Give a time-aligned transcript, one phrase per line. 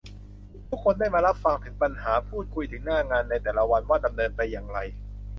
[0.69, 4.79] ทุกคนได้มารับฟังถึงปัญหา พูดคุยถึงหน้างานในแต่ละวันว่าดำเนินไปอย่างไร